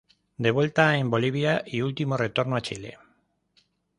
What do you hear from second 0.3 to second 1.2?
De vuelta en